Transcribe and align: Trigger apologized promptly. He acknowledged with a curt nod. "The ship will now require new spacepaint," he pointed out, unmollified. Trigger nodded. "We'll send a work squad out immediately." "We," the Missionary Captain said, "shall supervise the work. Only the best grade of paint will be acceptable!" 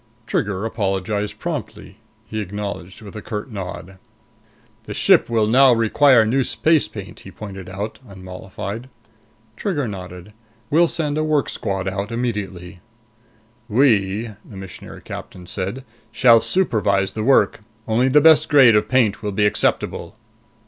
Trigger 0.25 0.65
apologized 0.65 1.37
promptly. 1.37 1.97
He 2.25 2.39
acknowledged 2.41 3.03
with 3.03 3.15
a 3.15 3.21
curt 3.21 3.51
nod. 3.51 3.99
"The 4.85 4.95
ship 4.95 5.29
will 5.29 5.45
now 5.45 5.73
require 5.73 6.25
new 6.25 6.43
spacepaint," 6.43 7.19
he 7.19 7.29
pointed 7.29 7.69
out, 7.69 7.99
unmollified. 8.07 8.89
Trigger 9.55 9.87
nodded. 9.87 10.33
"We'll 10.71 10.87
send 10.87 11.19
a 11.19 11.23
work 11.23 11.49
squad 11.49 11.87
out 11.87 12.11
immediately." 12.11 12.79
"We," 13.69 14.31
the 14.43 14.57
Missionary 14.57 15.01
Captain 15.03 15.45
said, 15.45 15.85
"shall 16.11 16.41
supervise 16.41 17.13
the 17.13 17.21
work. 17.23 17.59
Only 17.87 18.07
the 18.07 18.21
best 18.21 18.49
grade 18.49 18.75
of 18.75 18.89
paint 18.89 19.21
will 19.21 19.31
be 19.31 19.45
acceptable!" 19.45 20.15